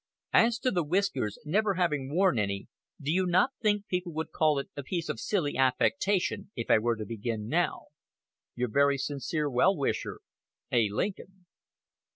[0.33, 2.65] As to the whiskers, never having worn any,
[2.99, 6.79] do you not think people would call it a piece of silly affectation if I
[6.79, 7.89] were to begin now?
[8.55, 10.21] Your very sincere well wisher,
[10.71, 10.89] A.
[10.89, 11.45] Lincoln.